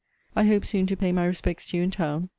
[0.35, 2.29] I hope soon to pay my respects to you in town.